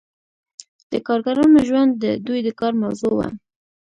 د 0.91 0.93
کارګرانو 1.07 1.59
ژوند 1.67 1.91
د 2.03 2.05
دوی 2.25 2.39
د 2.43 2.49
کار 2.59 2.73
موضوع 2.83 3.13
وه. 3.17 3.27